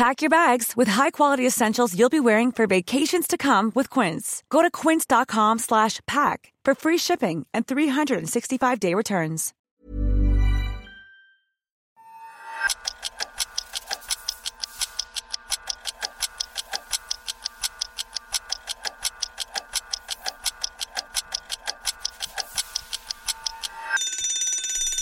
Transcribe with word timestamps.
Pack 0.00 0.22
your 0.22 0.30
bags 0.30 0.78
with 0.78 0.88
high-quality 0.88 1.46
essentials 1.46 1.94
you'll 1.94 2.08
be 2.08 2.20
wearing 2.20 2.50
for 2.52 2.66
vacations 2.66 3.26
to 3.26 3.36
come 3.36 3.70
with 3.74 3.90
Quince. 3.90 4.42
Go 4.48 4.62
to 4.62 4.70
quince.com 4.70 5.58
slash 5.58 6.00
pack 6.06 6.54
for 6.64 6.74
free 6.74 6.96
shipping 6.96 7.46
and 7.52 7.66
365-day 7.66 8.94
returns. 8.94 9.52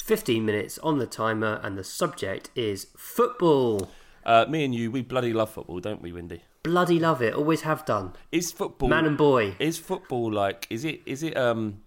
Fifteen 0.04 0.44
minutes 0.44 0.78
on 0.78 0.98
the 0.98 1.06
timer, 1.06 1.60
and 1.62 1.78
the 1.78 1.84
subject 1.84 2.50
is 2.56 2.88
football. 2.96 3.92
Uh, 4.28 4.44
me 4.46 4.62
and 4.62 4.74
you, 4.74 4.90
we 4.90 5.00
bloody 5.00 5.32
love 5.32 5.48
football, 5.48 5.80
don't 5.80 6.02
we, 6.02 6.12
Windy? 6.12 6.42
Bloody 6.62 6.98
love 6.98 7.22
it. 7.22 7.32
Always 7.32 7.62
have 7.62 7.86
done. 7.86 8.12
Is 8.30 8.52
football 8.52 8.90
Man 8.90 9.06
and 9.06 9.16
boy. 9.16 9.56
Is 9.58 9.78
football 9.78 10.30
like? 10.30 10.66
Is 10.68 10.84
it? 10.84 11.00
Is 11.06 11.22
it? 11.22 11.34
Um, 11.34 11.80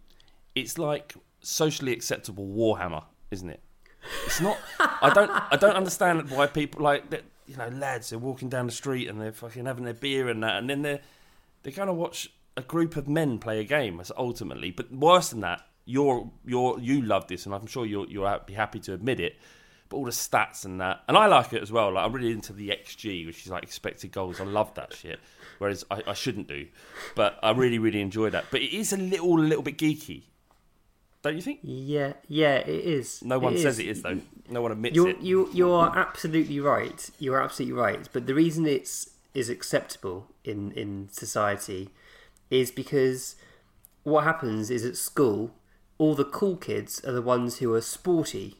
it's 0.55 0.79
like 0.79 1.13
socially 1.41 1.93
acceptable 1.93 2.47
Warhammer, 2.47 3.03
isn't 3.29 3.47
it? 3.47 3.61
It's 4.25 4.41
not. 4.41 4.57
I 4.79 5.11
don't. 5.13 5.29
I 5.29 5.55
don't 5.55 5.75
understand 5.75 6.31
why 6.31 6.47
people 6.47 6.81
like 6.81 7.11
that. 7.11 7.21
You 7.45 7.57
know, 7.57 7.67
lads 7.67 8.11
are 8.11 8.17
walking 8.17 8.49
down 8.49 8.65
the 8.65 8.71
street 8.71 9.07
and 9.07 9.21
they're 9.21 9.33
fucking 9.33 9.65
having 9.65 9.83
their 9.83 9.93
beer 9.93 10.27
and 10.27 10.41
that, 10.41 10.57
and 10.57 10.67
then 10.67 10.81
they're 10.81 11.01
they're 11.61 11.73
going 11.73 11.89
to 11.89 11.93
watch 11.93 12.31
a 12.57 12.63
group 12.63 12.95
of 12.95 13.07
men 13.07 13.37
play 13.37 13.59
a 13.59 13.63
game. 13.63 14.01
Ultimately, 14.17 14.71
but 14.71 14.91
worse 14.91 15.29
than 15.29 15.41
that, 15.41 15.61
you're 15.85 16.31
you're 16.43 16.79
you 16.79 17.03
love 17.03 17.27
this, 17.27 17.45
and 17.45 17.53
I'm 17.53 17.67
sure 17.67 17.85
you'll 17.85 18.09
you'll 18.09 18.39
be 18.47 18.53
happy 18.53 18.79
to 18.79 18.93
admit 18.95 19.19
it. 19.19 19.37
But 19.91 19.97
all 19.97 20.05
the 20.05 20.11
stats 20.11 20.63
and 20.63 20.79
that, 20.79 21.01
and 21.09 21.17
I 21.17 21.27
like 21.27 21.51
it 21.51 21.61
as 21.61 21.69
well. 21.71 21.91
Like 21.93 22.05
I'm 22.05 22.13
really 22.13 22.31
into 22.31 22.53
the 22.53 22.69
XG, 22.69 23.25
which 23.27 23.45
is 23.45 23.49
like 23.49 23.63
expected 23.63 24.13
goals. 24.13 24.39
I 24.39 24.45
love 24.45 24.73
that 24.75 24.93
shit. 24.93 25.19
Whereas 25.59 25.83
I, 25.91 26.01
I 26.07 26.13
shouldn't 26.13 26.47
do, 26.47 26.67
but 27.13 27.37
I 27.43 27.51
really 27.51 27.77
really 27.77 28.01
enjoy 28.01 28.29
that. 28.29 28.45
But 28.49 28.61
it 28.61 28.73
is 28.73 28.93
a 28.93 28.97
little 28.97 29.37
little 29.37 29.61
bit 29.61 29.77
geeky, 29.77 30.23
don't 31.21 31.35
you 31.35 31.41
think? 31.41 31.59
Yeah, 31.61 32.13
yeah, 32.27 32.55
it 32.55 32.69
is. 32.69 33.21
No 33.21 33.37
one 33.37 33.53
It 33.53 33.59
says 33.59 33.77
it 33.77 33.85
is 33.87 34.01
though. 34.01 34.21
No 34.49 34.61
one 34.61 34.71
admits 34.71 34.95
You're, 34.95 35.09
it. 35.09 35.19
you 35.21 35.49
you 35.53 35.71
are 35.71 35.95
absolutely 35.95 36.59
right. 36.59 37.09
You 37.19 37.33
are 37.33 37.41
absolutely 37.43 37.79
right. 37.79 38.07
But 38.11 38.25
the 38.27 38.33
reason 38.33 38.65
it's 38.65 39.09
is 39.33 39.49
acceptable 39.49 40.27
in 40.43 40.71
in 40.71 41.09
society 41.11 41.89
is 42.49 42.71
because 42.71 43.35
what 44.03 44.23
happens 44.23 44.71
is 44.71 44.83
at 44.83 44.97
school, 44.97 45.51
all 45.97 46.15
the 46.15 46.25
cool 46.25 46.55
kids 46.57 47.03
are 47.05 47.11
the 47.11 47.21
ones 47.21 47.57
who 47.59 47.73
are 47.73 47.81
sporty, 47.81 48.55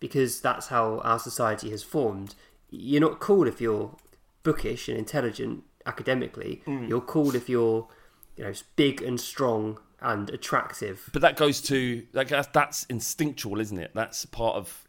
because 0.00 0.40
that's 0.40 0.68
how 0.68 0.98
our 1.00 1.18
society 1.18 1.70
has 1.70 1.82
formed. 1.82 2.34
You're 2.70 3.00
not 3.00 3.18
cool 3.20 3.46
if 3.46 3.60
you're 3.60 3.94
bookish 4.42 4.88
and 4.88 4.96
intelligent 4.98 5.64
academically. 5.86 6.62
Mm. 6.66 6.88
You're 6.88 7.00
cool 7.00 7.34
if 7.34 7.48
you're 7.48 7.88
you 8.36 8.44
know 8.44 8.52
big 8.76 9.02
and 9.02 9.20
strong 9.20 9.78
and 10.00 10.30
attractive. 10.30 11.10
But 11.12 11.22
that 11.22 11.36
goes 11.36 11.60
to 11.62 12.06
like 12.12 12.28
that's, 12.28 12.48
that's 12.48 12.84
instinctual, 12.84 13.60
isn't 13.60 13.78
it? 13.78 13.92
That's 13.94 14.24
part 14.26 14.56
of 14.56 14.86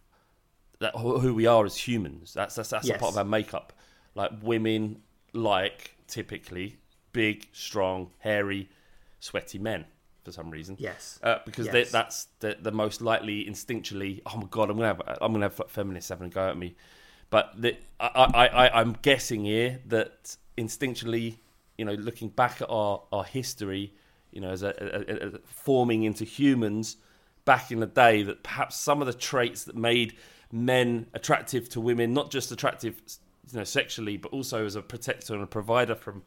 that 0.79 0.95
who 0.95 1.33
we 1.33 1.45
are 1.45 1.65
as 1.65 1.75
humans. 1.75 2.33
That's 2.33 2.55
that's, 2.55 2.69
that's 2.69 2.89
a 2.89 2.93
part 2.93 3.13
of 3.13 3.17
our 3.17 3.25
makeup. 3.25 3.73
Like 4.15 4.31
women 4.41 5.01
like 5.33 5.95
typically 6.07 6.77
big, 7.11 7.47
strong, 7.51 8.11
hairy, 8.19 8.69
sweaty 9.19 9.59
men 9.59 9.85
for 10.29 10.33
some 10.41 10.49
reason. 10.51 10.75
Yes. 10.79 11.19
uh, 11.23 11.39
because 11.45 11.67
they, 11.69 11.83
that's 11.83 12.27
the, 12.39 12.57
the 12.61 12.71
most 12.71 13.01
likely 13.01 13.45
instinctually. 13.45 14.21
Oh 14.25 14.37
my 14.37 14.47
god, 14.49 14.69
I'm 14.69 14.77
gonna 14.77 14.87
have 14.87 15.01
I'm 15.21 15.31
gonna 15.33 15.45
have 15.45 15.61
feminists 15.67 16.09
having 16.09 16.27
a 16.27 16.29
go 16.29 16.49
at 16.49 16.57
me. 16.57 16.75
But 17.31 17.53
the, 17.61 17.77
I, 17.99 18.07
I, 18.07 18.47
I, 18.47 18.79
I'm 18.81 18.97
guessing 19.01 19.45
here 19.45 19.79
that 19.87 20.35
instinctually, 20.57 21.37
you 21.77 21.85
know, 21.85 21.93
looking 21.93 22.29
back 22.29 22.61
at 22.61 22.69
our, 22.69 23.03
our 23.11 23.23
history, 23.23 23.93
you 24.31 24.41
know, 24.41 24.49
as 24.49 24.63
a, 24.63 24.73
a, 24.79 25.27
a- 25.27 25.39
forming 25.45 26.03
into 26.03 26.25
humans 26.25 26.97
back 27.45 27.71
in 27.71 27.79
the 27.79 27.85
day, 27.87 28.23
that 28.23 28.43
perhaps 28.43 28.75
some 28.77 29.01
of 29.01 29.07
the 29.07 29.13
traits 29.13 29.63
that 29.65 29.75
made 29.75 30.17
men 30.51 31.05
attractive 31.13 31.69
to 31.69 31.79
women, 31.81 32.13
not 32.13 32.31
just 32.31 32.51
attractive, 32.51 32.99
you 33.51 33.57
know, 33.59 33.63
sexually, 33.63 34.17
but 34.17 34.31
also 34.31 34.65
as 34.65 34.75
a 34.75 34.81
protector 34.81 35.33
and 35.35 35.43
a 35.43 35.47
provider 35.47 35.93
from 35.95 36.23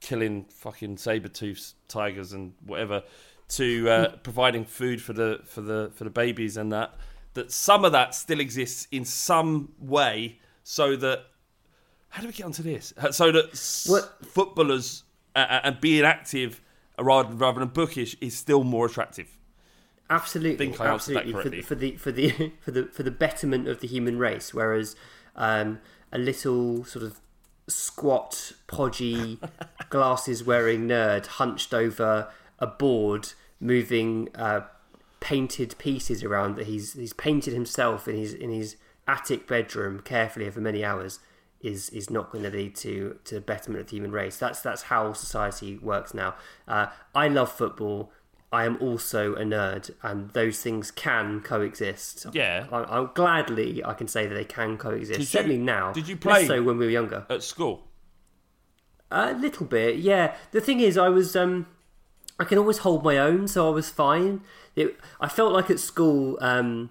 killing 0.00 0.44
fucking 0.50 0.96
saber-toothed 0.96 1.74
tigers 1.88 2.32
and 2.32 2.52
whatever 2.64 3.02
to 3.48 3.88
uh, 3.88 4.16
providing 4.22 4.64
food 4.64 5.00
for 5.00 5.12
the 5.12 5.40
for 5.44 5.60
the 5.60 5.90
for 5.94 6.04
the 6.04 6.10
babies 6.10 6.56
and 6.56 6.72
that 6.72 6.94
that 7.34 7.52
some 7.52 7.84
of 7.84 7.92
that 7.92 8.14
still 8.14 8.40
exists 8.40 8.88
in 8.90 9.04
some 9.04 9.72
way 9.78 10.38
so 10.64 10.96
that 10.96 11.26
how 12.08 12.22
do 12.22 12.28
we 12.28 12.32
get 12.32 12.44
onto 12.46 12.62
this? 12.62 12.94
Uh, 12.96 13.12
so 13.12 13.30
that 13.30 13.46
What- 13.86 14.24
footballers 14.26 15.04
uh, 15.34 15.40
uh, 15.40 15.60
and 15.64 15.80
being 15.80 16.04
active 16.04 16.60
rather 16.98 17.34
rather 17.34 17.60
than 17.60 17.68
bookish 17.68 18.16
is 18.20 18.36
still 18.36 18.64
more 18.64 18.86
attractive. 18.86 19.28
Absolutely, 20.08 20.56
think 20.68 20.80
I 20.80 20.92
answered 20.92 21.16
that 21.16 21.26
absolutely. 21.26 21.62
For, 21.62 21.74
the- 21.74 21.92
for 21.96 22.10
the 22.12 22.30
for 22.30 22.40
the 22.40 22.52
for 22.60 22.70
the 22.70 22.84
for 22.86 23.02
the 23.02 23.10
betterment 23.10 23.68
of 23.68 23.80
the 23.80 23.86
human 23.86 24.18
race. 24.18 24.54
Whereas 24.54 24.96
um, 25.34 25.80
a 26.12 26.18
little 26.18 26.84
sort 26.84 27.04
of 27.04 27.20
squat, 27.68 28.52
podgy, 28.66 29.38
glasses 29.90 30.44
wearing 30.44 30.88
nerd 30.88 31.26
hunched 31.26 31.74
over 31.74 32.28
a 32.58 32.66
board, 32.66 33.32
moving 33.60 34.28
uh, 34.34 34.62
painted 35.20 35.74
pieces 35.78 36.22
around 36.22 36.56
that 36.56 36.66
he's 36.66 36.94
he's 36.94 37.12
painted 37.12 37.52
himself 37.52 38.06
in 38.06 38.16
his 38.16 38.32
in 38.32 38.50
his 38.50 38.76
attic 39.08 39.46
bedroom 39.46 40.00
carefully 40.00 40.46
over 40.46 40.60
many 40.60 40.84
hours. 40.84 41.20
Is, 41.62 41.88
is 41.88 42.10
not 42.10 42.30
going 42.30 42.44
to 42.44 42.50
lead 42.50 42.76
to, 42.76 43.18
to 43.24 43.40
betterment 43.40 43.80
of 43.80 43.86
the 43.88 43.96
human 43.96 44.12
race. 44.12 44.36
That's 44.36 44.60
that's 44.60 44.82
how 44.82 45.14
society 45.14 45.78
works 45.78 46.14
now. 46.14 46.36
Uh, 46.68 46.88
I 47.12 47.26
love 47.26 47.50
football. 47.50 48.12
I 48.52 48.64
am 48.64 48.76
also 48.80 49.34
a 49.34 49.42
nerd, 49.42 49.90
and 50.02 50.30
those 50.30 50.60
things 50.62 50.90
can 50.90 51.40
coexist. 51.40 52.26
Yeah. 52.32 52.66
I, 52.70 53.00
I 53.00 53.08
gladly 53.12 53.84
I 53.84 53.92
can 53.94 54.06
say 54.08 54.26
that 54.26 54.34
they 54.34 54.44
can 54.44 54.78
coexist. 54.78 55.12
Did 55.18 55.20
you- 55.20 55.26
Certainly 55.26 55.58
now. 55.58 55.92
did 55.92 56.08
you 56.08 56.16
play- 56.16 56.46
so 56.46 56.62
when 56.62 56.78
we 56.78 56.86
were 56.86 56.90
younger? 56.92 57.26
at 57.28 57.42
school 57.42 57.88
A 59.10 59.32
little 59.32 59.66
bit, 59.66 59.96
yeah. 59.96 60.34
The 60.52 60.60
thing 60.60 60.80
is, 60.80 60.96
I 60.96 61.08
was 61.08 61.34
um, 61.36 61.66
I 62.38 62.44
can 62.44 62.58
always 62.58 62.78
hold 62.78 63.02
my 63.04 63.18
own, 63.18 63.48
so 63.48 63.66
I 63.66 63.70
was 63.70 63.88
fine. 63.90 64.42
It, 64.74 64.96
I 65.20 65.28
felt 65.28 65.52
like 65.52 65.70
at 65.70 65.80
school, 65.80 66.36
um, 66.40 66.90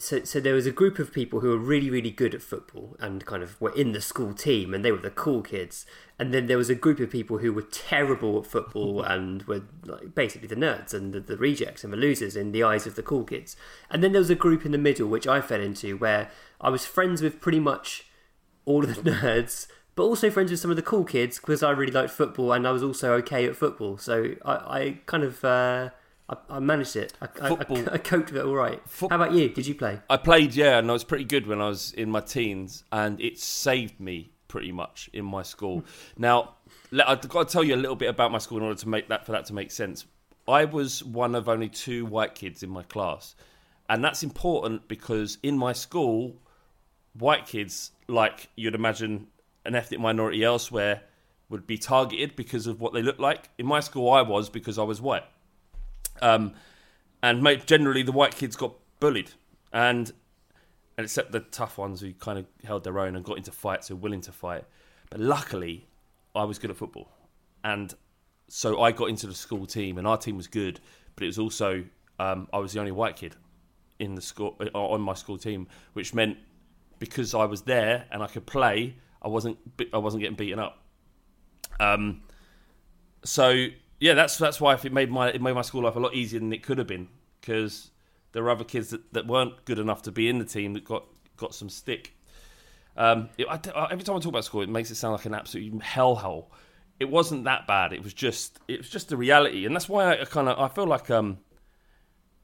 so 0.00 0.22
so 0.22 0.38
there 0.38 0.54
was 0.54 0.66
a 0.66 0.70
group 0.70 1.00
of 1.00 1.12
people 1.12 1.40
who 1.40 1.48
were 1.48 1.58
really 1.58 1.90
really 1.90 2.10
good 2.10 2.34
at 2.34 2.40
football 2.40 2.96
and 3.00 3.26
kind 3.26 3.42
of 3.42 3.60
were 3.60 3.74
in 3.74 3.92
the 3.92 4.00
school 4.00 4.32
team 4.32 4.72
and 4.72 4.84
they 4.84 4.92
were 4.92 4.98
the 4.98 5.10
cool 5.10 5.42
kids. 5.42 5.84
And 6.20 6.32
then 6.32 6.46
there 6.46 6.56
was 6.56 6.70
a 6.70 6.74
group 6.74 6.98
of 7.00 7.10
people 7.10 7.38
who 7.38 7.52
were 7.52 7.62
terrible 7.62 8.38
at 8.38 8.46
football 8.46 9.02
and 9.14 9.42
were 9.44 9.62
like 9.84 10.14
basically 10.14 10.48
the 10.48 10.56
nerds 10.56 10.94
and 10.94 11.12
the, 11.12 11.20
the 11.20 11.36
rejects 11.36 11.82
and 11.84 11.92
the 11.92 11.96
losers 11.96 12.36
in 12.36 12.52
the 12.52 12.62
eyes 12.62 12.86
of 12.86 12.94
the 12.94 13.02
cool 13.02 13.24
kids. 13.24 13.56
And 13.90 14.02
then 14.02 14.12
there 14.12 14.20
was 14.20 14.30
a 14.30 14.36
group 14.36 14.64
in 14.64 14.72
the 14.72 14.78
middle 14.78 15.08
which 15.08 15.26
I 15.26 15.40
fell 15.40 15.60
into 15.60 15.96
where 15.96 16.30
I 16.60 16.70
was 16.70 16.86
friends 16.86 17.20
with 17.20 17.40
pretty 17.40 17.60
much 17.60 18.06
all 18.64 18.84
of 18.84 18.94
the 18.94 19.10
nerds 19.10 19.66
but 19.98 20.04
also 20.04 20.30
friends 20.30 20.52
with 20.52 20.60
some 20.60 20.70
of 20.70 20.76
the 20.76 20.82
cool 20.82 21.02
kids 21.02 21.40
because 21.40 21.60
I 21.60 21.72
really 21.72 21.90
liked 21.90 22.12
football 22.12 22.52
and 22.52 22.68
I 22.68 22.70
was 22.70 22.84
also 22.84 23.14
okay 23.14 23.46
at 23.46 23.56
football. 23.56 23.98
So 23.98 24.36
I, 24.44 24.52
I 24.52 24.98
kind 25.06 25.24
of 25.24 25.44
uh, 25.44 25.90
I, 26.28 26.36
I 26.50 26.58
managed 26.60 26.96
it. 26.96 27.12
I, 27.20 27.28
I, 27.40 27.48
I, 27.48 27.84
I 27.92 27.98
coped 27.98 28.32
with 28.32 28.36
it 28.36 28.44
all 28.44 28.54
right. 28.54 28.82
How 29.00 29.06
about 29.06 29.32
you? 29.32 29.48
Did 29.48 29.66
you 29.66 29.74
play? 29.74 30.00
I 30.10 30.16
played, 30.16 30.54
yeah, 30.54 30.78
and 30.78 30.90
I 30.90 30.92
was 30.92 31.04
pretty 31.04 31.24
good 31.24 31.46
when 31.46 31.60
I 31.60 31.68
was 31.68 31.92
in 31.92 32.10
my 32.10 32.20
teens, 32.20 32.84
and 32.92 33.20
it 33.20 33.38
saved 33.38 33.98
me 34.00 34.32
pretty 34.48 34.72
much 34.72 35.10
in 35.12 35.24
my 35.24 35.42
school. 35.42 35.80
Hmm. 35.80 36.22
now, 36.22 36.54
I've 37.06 37.26
got 37.28 37.48
to 37.48 37.52
tell 37.52 37.64
you 37.64 37.74
a 37.74 37.76
little 37.76 37.96
bit 37.96 38.08
about 38.08 38.32
my 38.32 38.38
school 38.38 38.58
in 38.58 38.64
order 38.64 38.78
to 38.80 38.88
make 38.88 39.08
that 39.08 39.26
for 39.26 39.32
that 39.32 39.44
to 39.46 39.54
make 39.54 39.70
sense. 39.70 40.06
I 40.46 40.64
was 40.64 41.04
one 41.04 41.34
of 41.34 41.48
only 41.48 41.68
two 41.68 42.06
white 42.06 42.34
kids 42.34 42.62
in 42.62 42.70
my 42.70 42.82
class, 42.82 43.34
and 43.90 44.02
that's 44.02 44.22
important 44.22 44.88
because 44.88 45.38
in 45.42 45.58
my 45.58 45.72
school, 45.74 46.40
white 47.12 47.46
kids, 47.46 47.90
like 48.06 48.48
you'd 48.56 48.74
imagine 48.74 49.26
an 49.66 49.74
ethnic 49.74 50.00
minority 50.00 50.42
elsewhere, 50.42 51.02
would 51.50 51.66
be 51.66 51.78
targeted 51.78 52.36
because 52.36 52.66
of 52.66 52.80
what 52.80 52.92
they 52.92 53.02
look 53.02 53.18
like. 53.18 53.50
In 53.58 53.66
my 53.66 53.80
school, 53.80 54.10
I 54.10 54.22
was 54.22 54.48
because 54.48 54.78
I 54.78 54.82
was 54.82 55.00
white. 55.00 55.24
Um, 56.22 56.54
and 57.22 57.44
generally, 57.66 58.02
the 58.02 58.12
white 58.12 58.34
kids 58.36 58.56
got 58.56 58.74
bullied, 59.00 59.30
and 59.72 60.12
and 60.96 61.04
except 61.04 61.32
the 61.32 61.40
tough 61.40 61.78
ones 61.78 62.00
who 62.00 62.12
kind 62.12 62.38
of 62.38 62.46
held 62.64 62.84
their 62.84 62.98
own 62.98 63.14
and 63.16 63.24
got 63.24 63.36
into 63.36 63.52
fights, 63.52 63.88
who 63.88 63.96
were 63.96 64.02
willing 64.02 64.20
to 64.22 64.32
fight. 64.32 64.64
But 65.10 65.20
luckily, 65.20 65.86
I 66.34 66.44
was 66.44 66.58
good 66.58 66.70
at 66.70 66.76
football, 66.76 67.08
and 67.64 67.94
so 68.48 68.80
I 68.80 68.92
got 68.92 69.08
into 69.08 69.26
the 69.26 69.34
school 69.34 69.66
team, 69.66 69.98
and 69.98 70.06
our 70.06 70.16
team 70.16 70.36
was 70.36 70.46
good. 70.46 70.80
But 71.14 71.24
it 71.24 71.26
was 71.26 71.38
also 71.38 71.84
um, 72.18 72.48
I 72.52 72.58
was 72.58 72.72
the 72.72 72.80
only 72.80 72.92
white 72.92 73.16
kid 73.16 73.36
in 73.98 74.14
the 74.14 74.22
school 74.22 74.56
uh, 74.60 74.78
on 74.78 75.00
my 75.00 75.14
school 75.14 75.38
team, 75.38 75.66
which 75.92 76.14
meant 76.14 76.38
because 76.98 77.34
I 77.34 77.44
was 77.44 77.62
there 77.62 78.06
and 78.10 78.22
I 78.22 78.26
could 78.26 78.46
play, 78.46 78.96
I 79.22 79.28
wasn't 79.28 79.58
I 79.92 79.98
wasn't 79.98 80.22
getting 80.22 80.36
beaten 80.36 80.58
up. 80.58 80.82
Um, 81.80 82.22
so 83.24 83.66
yeah, 84.00 84.14
that's 84.14 84.36
that's 84.38 84.60
why 84.60 84.74
it 84.74 84.92
made 84.92 85.10
my 85.10 85.28
it 85.30 85.42
made 85.42 85.54
my 85.54 85.62
school 85.62 85.82
life 85.82 85.96
a 85.96 86.00
lot 86.00 86.14
easier 86.14 86.40
than 86.40 86.52
it 86.52 86.62
could 86.62 86.78
have 86.78 86.86
been 86.86 87.08
because 87.40 87.90
there 88.32 88.42
were 88.42 88.50
other 88.50 88.64
kids 88.64 88.90
that, 88.90 89.12
that 89.12 89.26
weren't 89.26 89.64
good 89.64 89.78
enough 89.78 90.02
to 90.02 90.12
be 90.12 90.28
in 90.28 90.38
the 90.38 90.44
team 90.44 90.74
that 90.74 90.84
got 90.84 91.04
got 91.36 91.54
some 91.54 91.68
stick. 91.68 92.14
Um, 92.96 93.28
it, 93.38 93.46
I, 93.48 93.88
every 93.90 94.04
time 94.04 94.16
I 94.16 94.18
talk 94.18 94.26
about 94.26 94.44
school, 94.44 94.62
it 94.62 94.68
makes 94.68 94.90
it 94.90 94.96
sound 94.96 95.12
like 95.12 95.24
an 95.24 95.34
absolute 95.34 95.78
hellhole. 95.78 96.46
It 96.98 97.08
wasn't 97.08 97.44
that 97.44 97.66
bad. 97.66 97.92
It 97.92 98.02
was 98.02 98.12
just 98.12 98.58
it 98.68 98.78
was 98.78 98.88
just 98.88 99.08
the 99.08 99.16
reality, 99.16 99.64
and 99.66 99.74
that's 99.74 99.88
why 99.88 100.14
I, 100.14 100.22
I 100.22 100.24
kind 100.24 100.48
of 100.48 100.58
I 100.58 100.68
feel 100.68 100.86
like 100.86 101.10
um, 101.10 101.38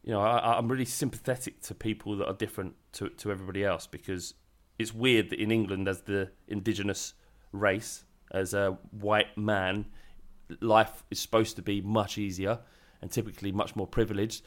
you 0.04 0.12
know, 0.12 0.20
I, 0.20 0.58
I'm 0.58 0.68
really 0.68 0.84
sympathetic 0.84 1.60
to 1.62 1.74
people 1.74 2.16
that 2.18 2.26
are 2.26 2.34
different 2.34 2.74
to 2.92 3.08
to 3.08 3.30
everybody 3.30 3.64
else 3.64 3.86
because 3.86 4.34
it's 4.78 4.92
weird 4.92 5.30
that 5.30 5.40
in 5.40 5.50
England, 5.50 5.88
as 5.88 6.02
the 6.02 6.30
indigenous 6.46 7.14
race, 7.52 8.04
as 8.30 8.54
a 8.54 8.78
white 8.90 9.36
man, 9.38 9.86
life 10.60 11.04
is 11.10 11.18
supposed 11.18 11.56
to 11.56 11.62
be 11.62 11.80
much 11.80 12.18
easier 12.18 12.60
and 13.00 13.10
typically 13.10 13.52
much 13.52 13.76
more 13.76 13.86
privileged 13.86 14.42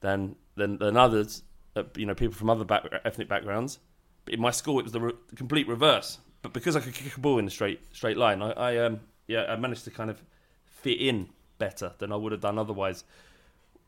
than 0.00 0.36
than, 0.56 0.78
than 0.78 0.96
others. 0.96 1.42
Uh, 1.74 1.84
you 1.96 2.04
know, 2.04 2.14
people 2.14 2.34
from 2.34 2.50
other 2.50 2.64
back, 2.64 2.84
ethnic 3.04 3.28
backgrounds. 3.28 3.78
But 4.24 4.34
in 4.34 4.40
my 4.40 4.50
school, 4.50 4.78
it 4.78 4.82
was 4.82 4.92
the 4.92 5.00
re- 5.00 5.12
complete 5.34 5.66
reverse. 5.66 6.18
But 6.42 6.52
because 6.52 6.76
I 6.76 6.80
could 6.80 6.92
kick 6.92 7.16
a 7.16 7.20
ball 7.20 7.38
in 7.38 7.46
a 7.46 7.50
straight 7.50 7.80
straight 7.94 8.16
line, 8.16 8.42
I, 8.42 8.50
I 8.52 8.76
um 8.78 9.00
yeah 9.26 9.44
I 9.48 9.56
managed 9.56 9.84
to 9.84 9.90
kind 9.90 10.10
of 10.10 10.22
fit 10.66 11.00
in 11.00 11.30
better 11.58 11.92
than 11.98 12.12
I 12.12 12.16
would 12.16 12.32
have 12.32 12.40
done 12.40 12.58
otherwise. 12.58 13.04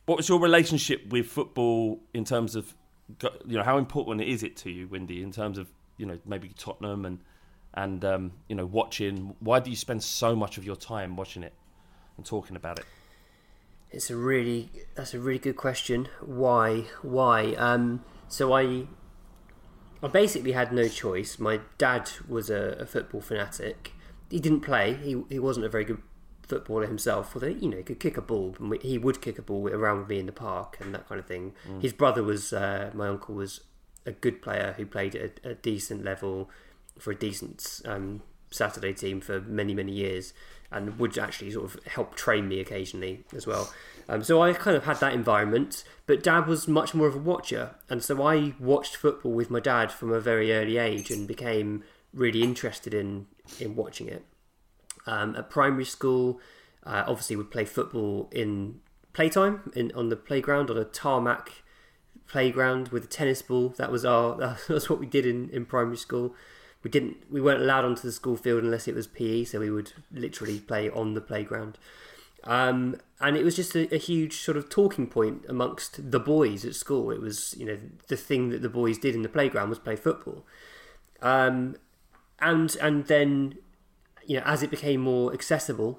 What 0.06 0.16
was 0.16 0.28
your 0.28 0.38
relationship 0.38 1.08
with 1.08 1.26
football 1.26 2.00
in 2.12 2.24
terms 2.24 2.54
of 2.54 2.74
you 3.46 3.58
know 3.58 3.64
how 3.64 3.78
important 3.78 4.20
is 4.22 4.42
it 4.42 4.56
to 4.58 4.70
you, 4.70 4.88
Windy, 4.88 5.22
in 5.22 5.32
terms 5.32 5.58
of 5.58 5.68
you 5.98 6.06
know 6.06 6.18
maybe 6.24 6.50
Tottenham 6.56 7.04
and 7.04 7.18
and 7.74 8.04
um, 8.04 8.32
you 8.48 8.54
know 8.54 8.66
watching 8.66 9.34
why 9.40 9.60
do 9.60 9.70
you 9.70 9.76
spend 9.76 10.02
so 10.02 10.34
much 10.34 10.56
of 10.58 10.64
your 10.64 10.76
time 10.76 11.16
watching 11.16 11.42
it 11.42 11.52
and 12.16 12.24
talking 12.24 12.56
about 12.56 12.78
it? 12.78 12.86
It's 13.90 14.10
a 14.10 14.16
really 14.16 14.70
that's 14.94 15.14
a 15.14 15.20
really 15.20 15.38
good 15.38 15.56
question. 15.56 16.08
Why 16.20 16.86
why? 17.02 17.54
Um, 17.54 18.04
so 18.28 18.52
i 18.52 18.86
i 20.02 20.08
basically 20.08 20.52
had 20.52 20.72
no 20.72 20.88
choice. 20.88 21.38
My 21.38 21.60
dad 21.78 22.10
was 22.28 22.50
a, 22.50 22.76
a, 22.80 22.86
football 22.86 23.20
fanatic. 23.20 23.92
He 24.30 24.40
didn't 24.40 24.60
play. 24.60 24.94
He, 24.94 25.22
he 25.28 25.38
wasn't 25.38 25.66
a 25.66 25.68
very 25.68 25.84
good 25.84 26.02
footballer 26.46 26.86
himself 26.86 27.34
although 27.34 27.46
you 27.46 27.70
know 27.70 27.78
he 27.78 27.82
could 27.82 27.98
kick 27.98 28.18
a 28.18 28.20
ball 28.20 28.54
he 28.82 28.98
would 28.98 29.22
kick 29.22 29.38
a 29.38 29.42
ball 29.42 29.66
around 29.66 30.00
with 30.00 30.08
me 30.10 30.18
in 30.18 30.26
the 30.26 30.32
park 30.32 30.76
and 30.80 30.94
that 30.94 31.08
kind 31.08 31.18
of 31.18 31.26
thing. 31.26 31.54
Mm. 31.66 31.80
his 31.80 31.92
brother 31.92 32.22
was 32.22 32.52
uh, 32.52 32.90
my 32.92 33.08
uncle 33.08 33.34
was 33.34 33.60
a 34.06 34.12
good 34.12 34.42
player 34.42 34.74
who 34.76 34.84
played 34.84 35.14
at 35.14 35.40
a, 35.44 35.50
a 35.50 35.54
decent 35.54 36.04
level 36.04 36.50
for 36.98 37.12
a 37.12 37.14
decent 37.14 37.80
um, 37.84 38.22
Saturday 38.50 38.92
team 38.92 39.20
for 39.20 39.40
many 39.40 39.74
many 39.74 39.92
years, 39.92 40.32
and 40.74 40.98
would 40.98 41.16
actually 41.16 41.52
sort 41.52 41.64
of 41.64 41.84
help 41.86 42.14
train 42.16 42.48
me 42.48 42.60
occasionally 42.60 43.24
as 43.34 43.46
well. 43.46 43.72
Um, 44.08 44.22
so 44.22 44.42
I 44.42 44.52
kind 44.52 44.76
of 44.76 44.84
had 44.84 45.00
that 45.00 45.14
environment, 45.14 45.84
but 46.06 46.22
Dad 46.22 46.46
was 46.46 46.68
much 46.68 46.92
more 46.92 47.06
of 47.06 47.14
a 47.14 47.18
watcher, 47.18 47.76
and 47.88 48.02
so 48.02 48.22
I 48.22 48.54
watched 48.58 48.96
football 48.96 49.32
with 49.32 49.50
my 49.50 49.60
dad 49.60 49.90
from 49.90 50.12
a 50.12 50.20
very 50.20 50.52
early 50.52 50.76
age 50.76 51.10
and 51.10 51.26
became 51.26 51.84
really 52.12 52.42
interested 52.42 52.92
in 52.92 53.26
in 53.58 53.76
watching 53.76 54.08
it. 54.08 54.24
Um, 55.06 55.36
at 55.36 55.48
primary 55.48 55.84
school, 55.84 56.40
uh, 56.84 57.04
obviously 57.06 57.36
would 57.36 57.50
play 57.50 57.64
football 57.64 58.28
in 58.32 58.80
playtime 59.12 59.70
in 59.74 59.92
on 59.94 60.08
the 60.08 60.16
playground 60.16 60.70
on 60.70 60.76
a 60.76 60.84
tarmac 60.84 61.62
playground 62.26 62.88
with 62.88 63.04
a 63.04 63.08
tennis 63.08 63.40
ball. 63.42 63.70
That 63.70 63.90
was 63.90 64.04
our 64.04 64.36
that 64.38 64.68
was 64.68 64.90
what 64.90 65.00
we 65.00 65.06
did 65.06 65.24
in, 65.24 65.48
in 65.50 65.64
primary 65.64 65.96
school 65.96 66.34
we 66.84 66.90
didn't 66.90 67.16
we 67.30 67.40
weren't 67.40 67.62
allowed 67.62 67.84
onto 67.84 68.02
the 68.02 68.12
school 68.12 68.36
field 68.36 68.62
unless 68.62 68.86
it 68.86 68.94
was 68.94 69.06
PE, 69.06 69.44
so 69.44 69.58
we 69.58 69.70
would 69.70 69.92
literally 70.12 70.60
play 70.60 70.90
on 70.90 71.14
the 71.14 71.20
playground. 71.20 71.78
Um, 72.44 73.00
and 73.20 73.38
it 73.38 73.42
was 73.42 73.56
just 73.56 73.74
a, 73.74 73.92
a, 73.92 73.96
huge 73.96 74.40
sort 74.40 74.58
of 74.58 74.68
talking 74.68 75.06
point 75.06 75.46
amongst 75.48 76.10
the 76.10 76.20
boys 76.20 76.62
at 76.66 76.74
school. 76.74 77.10
It 77.10 77.22
was 77.22 77.54
you 77.58 77.64
know 77.64 77.78
the 78.08 78.18
thing 78.18 78.50
that 78.50 78.60
the 78.60 78.68
boys 78.68 78.98
did 78.98 79.14
in 79.14 79.22
the 79.22 79.30
playground 79.30 79.70
was 79.70 79.78
play 79.78 79.96
football, 79.96 80.44
um, 81.22 81.76
and 82.38 82.76
and 82.82 83.06
then 83.06 83.56
you 84.26 84.36
know 84.36 84.44
as 84.44 84.62
it 84.62 84.70
became 84.70 85.00
more 85.00 85.32
accessible, 85.32 85.98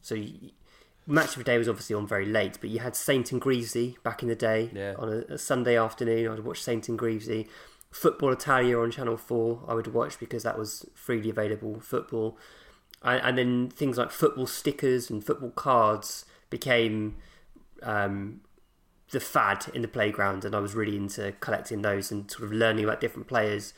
so. 0.00 0.14
You, 0.14 0.50
Match 1.08 1.28
of 1.28 1.36
the 1.36 1.44
Day 1.44 1.56
was 1.56 1.68
obviously 1.68 1.94
on 1.94 2.04
very 2.04 2.26
late, 2.26 2.58
but 2.60 2.68
you 2.68 2.80
had 2.80 2.96
Saint 2.96 3.30
and 3.30 3.40
Greavsie 3.40 3.94
back 4.02 4.24
in 4.24 4.28
the 4.28 4.34
day 4.34 4.70
yeah. 4.74 4.94
on 4.98 5.08
a, 5.08 5.34
a 5.34 5.38
Sunday 5.38 5.78
afternoon. 5.78 6.32
I'd 6.32 6.40
watch 6.40 6.60
Saint 6.60 6.88
and 6.88 6.98
Greavsie. 6.98 7.46
Football 7.96 8.32
Italia 8.32 8.78
on 8.78 8.90
Channel 8.90 9.16
4 9.16 9.64
I 9.68 9.72
would 9.72 9.94
watch 9.94 10.20
because 10.20 10.42
that 10.42 10.58
was 10.58 10.84
freely 10.94 11.30
available 11.30 11.80
football. 11.80 12.36
And, 13.02 13.22
and 13.22 13.38
then 13.38 13.70
things 13.70 13.96
like 13.96 14.10
football 14.10 14.46
stickers 14.46 15.08
and 15.08 15.24
football 15.24 15.50
cards 15.50 16.26
became 16.50 17.16
um, 17.82 18.42
the 19.12 19.20
fad 19.20 19.66
in 19.72 19.80
the 19.80 19.88
playground, 19.88 20.44
and 20.44 20.54
I 20.54 20.58
was 20.58 20.74
really 20.74 20.94
into 20.94 21.32
collecting 21.40 21.80
those 21.80 22.10
and 22.10 22.30
sort 22.30 22.44
of 22.44 22.52
learning 22.52 22.84
about 22.84 23.00
different 23.00 23.28
players. 23.28 23.72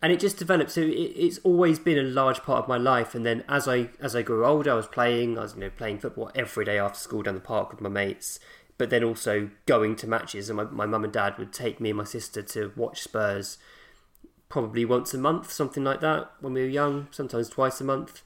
And 0.00 0.10
it 0.10 0.20
just 0.20 0.38
developed. 0.38 0.70
So 0.70 0.80
it, 0.80 0.94
it's 0.94 1.38
always 1.44 1.78
been 1.78 1.98
a 1.98 2.02
large 2.02 2.42
part 2.42 2.62
of 2.62 2.68
my 2.68 2.78
life. 2.78 3.14
And 3.14 3.26
then 3.26 3.44
as 3.46 3.68
I 3.68 3.90
as 4.00 4.16
I 4.16 4.22
grew 4.22 4.46
older, 4.46 4.72
I 4.72 4.74
was 4.74 4.86
playing. 4.86 5.36
I 5.36 5.42
was 5.42 5.54
you 5.54 5.60
know 5.60 5.70
playing 5.70 5.98
football 5.98 6.30
every 6.34 6.64
day 6.64 6.78
after 6.78 6.98
school 6.98 7.22
down 7.22 7.34
the 7.34 7.40
park 7.40 7.70
with 7.70 7.82
my 7.82 7.90
mates 7.90 8.40
but 8.80 8.88
then 8.88 9.04
also 9.04 9.50
going 9.66 9.94
to 9.94 10.06
matches. 10.06 10.48
And 10.48 10.56
my, 10.56 10.64
my 10.64 10.86
mum 10.86 11.04
and 11.04 11.12
dad 11.12 11.36
would 11.36 11.52
take 11.52 11.80
me 11.80 11.90
and 11.90 11.98
my 11.98 12.04
sister 12.04 12.40
to 12.40 12.72
watch 12.76 13.02
Spurs 13.02 13.58
probably 14.48 14.86
once 14.86 15.12
a 15.12 15.18
month, 15.18 15.52
something 15.52 15.84
like 15.84 16.00
that, 16.00 16.32
when 16.40 16.54
we 16.54 16.62
were 16.62 16.66
young, 16.66 17.06
sometimes 17.10 17.50
twice 17.50 17.78
a 17.82 17.84
month. 17.84 18.22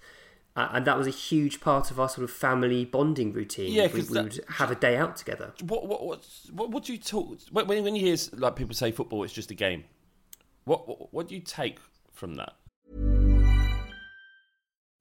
Uh, 0.55 0.69
and 0.71 0.85
that 0.85 0.97
was 0.97 1.09
a 1.09 1.11
huge 1.11 1.61
part 1.61 1.91
of 1.91 1.99
our 1.99 2.09
sort 2.09 2.23
of 2.23 2.31
family 2.31 2.85
bonding 2.85 3.33
routine. 3.33 3.73
Yeah, 3.73 3.89
we, 3.93 4.03
we 4.03 4.23
would 4.23 4.45
have 4.49 4.71
a 4.71 4.77
day 4.77 4.97
out 4.97 5.17
together. 5.17 5.53
What 5.63 5.89
what 5.89 6.07
what 6.07 6.25
what, 6.53 6.71
what 6.71 6.85
do 6.85 6.93
you 6.93 7.01
talk 7.01 7.37
when 7.51 7.67
when 7.67 7.97
you 7.97 8.07
hear 8.07 8.17
like 8.35 8.55
people 8.55 8.77
say 8.77 8.93
football, 8.93 9.25
it's 9.25 9.33
just 9.33 9.51
a 9.51 9.55
game? 9.55 9.83
What 10.67 10.87
what, 10.87 11.13
what 11.13 11.27
do 11.27 11.35
you 11.35 11.41
take 11.41 11.79
from 12.13 12.37
that? 12.37 12.53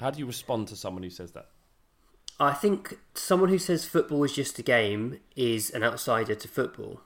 How 0.00 0.10
do 0.10 0.18
you 0.18 0.26
respond 0.26 0.68
to 0.68 0.76
someone 0.76 1.02
who 1.02 1.10
says 1.10 1.32
that? 1.32 1.48
I 2.40 2.52
think 2.52 2.98
someone 3.14 3.48
who 3.48 3.58
says 3.58 3.84
football 3.84 4.22
is 4.22 4.32
just 4.32 4.58
a 4.58 4.62
game 4.62 5.18
is 5.34 5.70
an 5.70 5.82
outsider 5.82 6.36
to 6.36 6.48
football. 6.48 7.00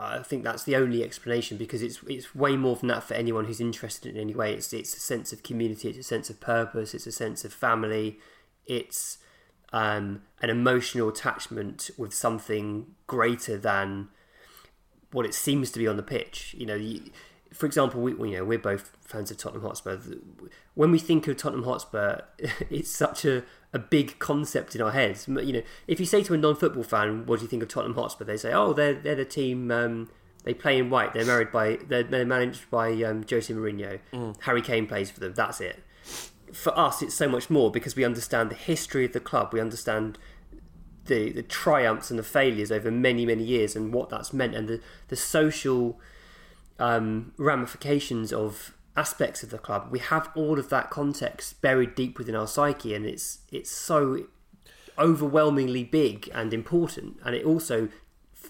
I 0.00 0.22
think 0.22 0.44
that's 0.44 0.62
the 0.62 0.76
only 0.76 1.02
explanation 1.02 1.56
because 1.56 1.82
it's 1.82 2.00
it's 2.06 2.34
way 2.34 2.56
more 2.56 2.76
than 2.76 2.88
that 2.88 3.02
for 3.02 3.14
anyone 3.14 3.46
who's 3.46 3.60
interested 3.60 4.14
in 4.14 4.20
any 4.20 4.34
way. 4.34 4.54
It's 4.54 4.72
it's 4.72 4.96
a 4.96 5.00
sense 5.00 5.32
of 5.32 5.42
community, 5.42 5.88
it's 5.88 5.98
a 5.98 6.02
sense 6.02 6.30
of 6.30 6.40
purpose, 6.40 6.94
it's 6.94 7.06
a 7.06 7.12
sense 7.12 7.44
of 7.44 7.52
family, 7.52 8.18
it's 8.64 9.18
um, 9.72 10.22
an 10.40 10.50
emotional 10.50 11.08
attachment 11.08 11.90
with 11.98 12.14
something 12.14 12.94
greater 13.06 13.58
than 13.58 14.08
what 15.10 15.26
it 15.26 15.34
seems 15.34 15.70
to 15.72 15.78
be 15.78 15.88
on 15.88 15.96
the 15.96 16.02
pitch. 16.02 16.54
You 16.56 16.66
know, 16.66 16.76
you, 16.76 17.10
for 17.52 17.66
example, 17.66 18.00
we 18.00 18.12
you 18.12 18.38
know 18.38 18.44
we're 18.44 18.58
both 18.58 18.96
fans 19.00 19.30
of 19.30 19.38
Tottenham 19.38 19.62
Hotspur. 19.62 19.98
When 20.74 20.90
we 20.90 20.98
think 20.98 21.26
of 21.28 21.36
Tottenham 21.36 21.64
Hotspur, 21.64 22.20
it's 22.70 22.90
such 22.90 23.24
a, 23.24 23.44
a 23.72 23.78
big 23.78 24.18
concept 24.18 24.74
in 24.74 24.82
our 24.82 24.92
heads. 24.92 25.26
You 25.28 25.52
know, 25.52 25.62
if 25.86 25.98
you 26.00 26.06
say 26.06 26.22
to 26.24 26.34
a 26.34 26.36
non-football 26.36 26.82
fan, 26.82 27.26
"What 27.26 27.38
do 27.38 27.44
you 27.44 27.48
think 27.48 27.62
of 27.62 27.68
Tottenham 27.68 27.94
Hotspur?" 27.94 28.24
They 28.24 28.36
say, 28.36 28.52
"Oh, 28.52 28.72
they're 28.72 28.94
they're 28.94 29.14
the 29.14 29.24
team. 29.24 29.70
Um, 29.70 30.10
they 30.44 30.54
play 30.54 30.78
in 30.78 30.90
white. 30.90 31.14
They're 31.14 31.24
married 31.24 31.50
by 31.50 31.78
they're, 31.88 32.02
they're 32.02 32.24
managed 32.24 32.70
by 32.70 32.90
um, 33.02 33.24
Jose 33.28 33.52
Mourinho. 33.52 34.00
Mm. 34.12 34.36
Harry 34.42 34.62
Kane 34.62 34.86
plays 34.86 35.10
for 35.10 35.20
them. 35.20 35.34
That's 35.34 35.60
it." 35.60 35.82
For 36.52 36.76
us, 36.78 37.02
it's 37.02 37.14
so 37.14 37.28
much 37.28 37.50
more 37.50 37.70
because 37.70 37.94
we 37.94 38.04
understand 38.04 38.50
the 38.50 38.54
history 38.54 39.04
of 39.04 39.12
the 39.12 39.20
club. 39.20 39.52
We 39.52 39.60
understand 39.60 40.18
the 41.06 41.32
the 41.32 41.42
triumphs 41.42 42.10
and 42.10 42.18
the 42.18 42.22
failures 42.22 42.70
over 42.70 42.90
many 42.90 43.26
many 43.26 43.42
years 43.42 43.74
and 43.74 43.92
what 43.92 44.10
that's 44.10 44.32
meant 44.32 44.54
and 44.54 44.68
the 44.68 44.80
the 45.08 45.16
social 45.16 45.98
um, 46.78 47.32
ramifications 47.36 48.32
of 48.32 48.74
aspects 48.96 49.42
of 49.42 49.50
the 49.50 49.58
club. 49.58 49.88
We 49.90 50.00
have 50.00 50.30
all 50.34 50.58
of 50.58 50.70
that 50.70 50.90
context 50.90 51.60
buried 51.60 51.94
deep 51.94 52.18
within 52.18 52.34
our 52.34 52.46
psyche, 52.46 52.94
and 52.94 53.06
it's 53.06 53.40
it's 53.52 53.70
so 53.70 54.26
overwhelmingly 54.98 55.84
big 55.84 56.30
and 56.34 56.52
important, 56.52 57.18
and 57.24 57.34
it 57.34 57.44
also 57.44 57.88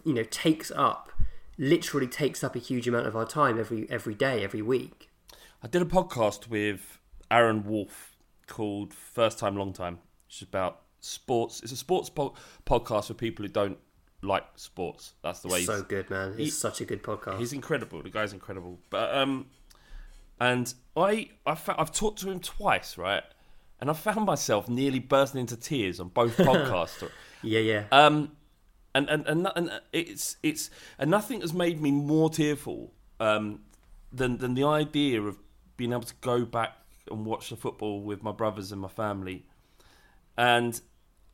you 0.04 0.14
know 0.14 0.25
takes 0.25 0.70
up 0.70 1.08
literally 1.58 2.06
takes 2.06 2.44
up 2.44 2.54
a 2.54 2.61
huge 2.61 2.87
amount 2.87 3.06
of 3.06 3.16
our 3.16 3.26
time 3.26 3.58
every 3.58 3.87
every 3.90 4.14
day, 4.14 4.42
every 4.42 4.62
week. 4.62 5.11
I 5.62 5.66
did 5.66 5.82
a 5.82 5.87
podcast 5.87 6.49
with 6.49 6.99
Aaron 7.30 7.64
Wolf 7.64 8.16
called 8.47 8.94
First 8.94 9.38
Time 9.38 9.56
Long 9.56 9.73
Time, 9.73 9.99
which 10.26 10.37
is 10.37 10.42
about 10.42 10.82
sports. 11.00 11.61
It's 11.62 11.73
a 11.73 11.76
sports 11.76 12.08
po- 12.08 12.35
podcast 12.64 13.08
for 13.08 13.14
people 13.14 13.44
who 13.44 13.50
don't 13.50 13.78
like 14.22 14.44
sports. 14.56 15.14
That's 15.22 15.40
the 15.40 15.48
way. 15.48 15.58
He's 15.58 15.66
so 15.66 15.82
good, 15.82 16.10
man. 16.10 16.34
He's 16.37 16.46
he, 16.46 16.50
such 16.50 16.80
a 16.80 16.84
good 16.84 17.02
podcast. 17.02 17.38
He's 17.38 17.52
incredible. 17.52 18.02
The 18.02 18.10
guy's 18.10 18.32
incredible. 18.32 18.78
But 18.90 19.14
um, 19.14 19.46
and 20.40 20.72
I 20.96 21.30
I 21.46 21.56
I've 21.68 21.92
talked 21.92 22.20
to 22.20 22.30
him 22.30 22.40
twice, 22.40 22.98
right? 22.98 23.25
And 23.80 23.88
I 23.90 23.92
found 23.92 24.26
myself 24.26 24.68
nearly 24.68 24.98
bursting 24.98 25.40
into 25.40 25.56
tears 25.56 26.00
on 26.00 26.08
both 26.08 26.37
podcasts. 26.38 27.08
yeah, 27.42 27.60
yeah. 27.60 27.84
Um, 27.92 28.32
and 28.94 29.08
and 29.08 29.26
and 29.26 29.48
and 29.54 29.80
it's 29.92 30.37
it's 30.42 30.70
and 30.98 31.10
nothing 31.10 31.40
has 31.42 31.52
made 31.52 31.80
me 31.80 31.90
more 31.90 32.30
tearful 32.30 32.92
um 33.20 33.60
than 34.12 34.38
than 34.38 34.54
the 34.54 34.64
idea 34.64 35.22
of 35.22 35.38
being 35.76 35.92
able 35.92 36.02
to 36.02 36.14
go 36.20 36.44
back 36.44 36.72
and 37.10 37.25
watch 37.25 37.50
the 37.50 37.56
football 37.56 38.02
with 38.02 38.22
my 38.22 38.32
brothers 38.32 38.72
and 38.72 38.80
my 38.80 38.88
family, 38.88 39.46
and 40.37 40.80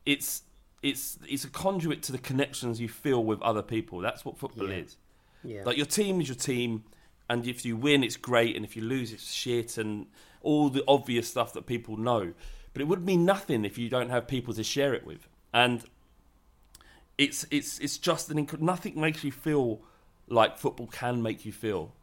it's 0.05 0.43
it's 0.85 1.17
it's 1.27 1.43
a 1.43 1.49
conduit 1.49 2.03
to 2.03 2.11
the 2.11 2.19
connections 2.19 2.79
you 2.79 2.87
feel 2.87 3.23
with 3.23 3.41
other 3.41 3.63
people. 3.63 3.99
That's 3.99 4.23
what 4.23 4.37
football 4.37 4.69
yeah. 4.69 4.75
is. 4.75 4.97
Yeah. 5.43 5.63
Like 5.65 5.77
your 5.77 5.87
team 5.87 6.21
is 6.21 6.27
your 6.27 6.35
team, 6.35 6.83
and 7.27 7.47
if 7.47 7.65
you 7.65 7.75
win, 7.75 8.03
it's 8.03 8.17
great, 8.17 8.55
and 8.55 8.63
if 8.63 8.75
you 8.75 8.83
lose, 8.83 9.11
it's 9.11 9.33
shit, 9.33 9.79
and 9.79 10.05
all 10.43 10.69
the 10.69 10.83
obvious 10.87 11.27
stuff 11.27 11.53
that 11.53 11.65
people 11.65 11.97
know. 11.97 12.33
But 12.71 12.83
it 12.83 12.87
would 12.87 13.03
mean 13.03 13.25
nothing 13.25 13.65
if 13.65 13.79
you 13.79 13.89
don't 13.89 14.09
have 14.09 14.27
people 14.27 14.53
to 14.53 14.63
share 14.63 14.93
it 14.93 15.07
with, 15.07 15.27
and 15.51 15.83
it's 17.17 17.47
it's 17.49 17.79
it's 17.79 17.97
just 17.97 18.29
an 18.29 18.45
inc- 18.45 18.61
nothing 18.61 18.99
makes 19.01 19.23
you 19.23 19.31
feel 19.31 19.81
like 20.27 20.55
football 20.55 20.87
can 20.87 21.21
make 21.23 21.45
you 21.45 21.51
feel. 21.51 21.93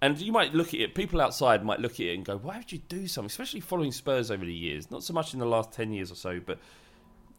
And 0.00 0.18
you 0.20 0.32
might 0.32 0.54
look 0.54 0.68
at 0.68 0.80
it, 0.80 0.94
people 0.94 1.20
outside 1.20 1.64
might 1.64 1.80
look 1.80 1.94
at 1.94 2.00
it 2.00 2.14
and 2.14 2.26
go, 2.26 2.36
why 2.36 2.58
would 2.58 2.70
you 2.70 2.78
do 2.88 3.06
something? 3.06 3.26
Especially 3.26 3.60
following 3.60 3.90
Spurs 3.90 4.30
over 4.30 4.44
the 4.44 4.52
years. 4.52 4.90
Not 4.90 5.02
so 5.02 5.14
much 5.14 5.32
in 5.32 5.40
the 5.40 5.46
last 5.46 5.72
10 5.72 5.94
years 5.94 6.12
or 6.12 6.14
so, 6.14 6.40
but 6.44 6.58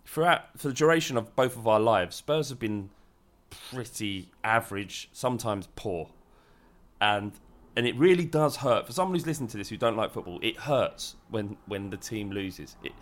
throughout 0.05 0.57
for 0.57 0.67
the 0.69 0.74
duration 0.74 1.17
of 1.17 1.35
both 1.35 1.57
of 1.57 1.67
our 1.67 1.79
lives, 1.79 2.15
Spurs 2.15 2.50
have 2.50 2.59
been 2.59 2.89
pretty 3.71 4.29
average, 4.43 5.09
sometimes 5.12 5.67
poor, 5.75 6.09
and 7.01 7.33
and 7.75 7.85
it 7.85 7.95
really 7.97 8.24
does 8.24 8.57
hurt 8.57 8.85
for 8.85 8.93
someone 8.93 9.15
who's 9.15 9.27
listening 9.27 9.50
to 9.50 9.57
this 9.57 9.67
who 9.67 9.77
don't 9.77 9.97
like 9.97 10.12
football. 10.12 10.39
It 10.41 10.57
hurts 10.57 11.15
when 11.29 11.57
when 11.65 11.89
the 11.89 11.97
team 11.97 12.31
loses. 12.31 12.75
It 12.83 12.93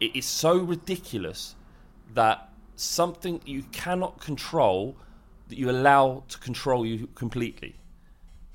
it 0.00 0.16
is 0.16 0.26
so 0.26 0.58
ridiculous 0.58 1.54
that 2.14 2.50
something 2.74 3.40
you 3.44 3.62
cannot 3.72 4.20
control 4.20 4.96
that 5.48 5.58
you 5.58 5.70
allow 5.70 6.24
to 6.28 6.38
control 6.38 6.84
you 6.84 7.06
completely. 7.14 7.76